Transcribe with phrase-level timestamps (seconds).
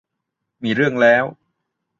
[0.63, 1.23] มีเรื่องแล้ว